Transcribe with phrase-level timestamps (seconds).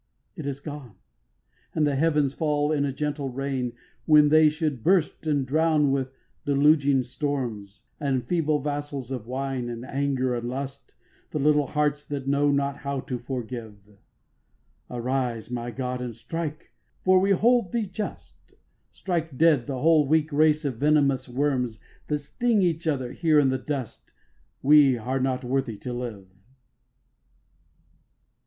[0.35, 0.95] It is gone;
[1.75, 3.73] and the heavens fall in a gentle rain,
[4.07, 6.11] When they should burst and drown with
[6.43, 10.95] deluging storms The feeble vassals of wine and anger and lust,
[11.29, 13.75] The little hearts that know not how to forgive:
[14.89, 16.71] Arise, my God, and strike,
[17.03, 18.55] for we hold Thee just,
[18.89, 21.77] Strike dead the whole weak race of venomous worms,
[22.07, 24.13] That sting each other here in the dust;
[24.63, 26.27] We are not worthy to live.